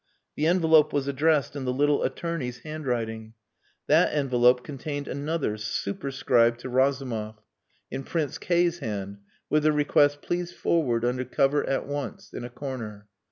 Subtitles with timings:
[0.35, 3.35] The envelope was addressed in the little attorney's handwriting.
[3.85, 7.37] That envelope contained another, superscribed to Razumov,
[7.91, 12.43] in Prince K 's hand, with the request "Please forward under cover at once" in
[12.43, 13.09] a corner.